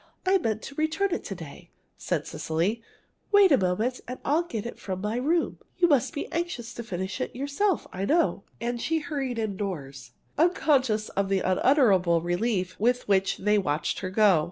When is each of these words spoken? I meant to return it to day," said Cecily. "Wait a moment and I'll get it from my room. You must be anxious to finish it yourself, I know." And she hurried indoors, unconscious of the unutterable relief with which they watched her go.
I 0.25 0.39
meant 0.39 0.63
to 0.63 0.73
return 0.73 1.13
it 1.13 1.23
to 1.25 1.35
day," 1.35 1.69
said 1.95 2.25
Cecily. 2.25 2.81
"Wait 3.31 3.51
a 3.51 3.57
moment 3.59 4.01
and 4.07 4.17
I'll 4.25 4.41
get 4.41 4.65
it 4.65 4.79
from 4.79 4.99
my 4.99 5.15
room. 5.17 5.59
You 5.77 5.87
must 5.87 6.11
be 6.11 6.25
anxious 6.31 6.73
to 6.73 6.83
finish 6.83 7.21
it 7.21 7.35
yourself, 7.35 7.85
I 7.93 8.05
know." 8.05 8.41
And 8.59 8.81
she 8.81 8.97
hurried 8.97 9.37
indoors, 9.37 10.13
unconscious 10.39 11.09
of 11.09 11.29
the 11.29 11.41
unutterable 11.41 12.19
relief 12.23 12.75
with 12.79 13.07
which 13.07 13.37
they 13.37 13.59
watched 13.59 13.99
her 13.99 14.09
go. 14.09 14.39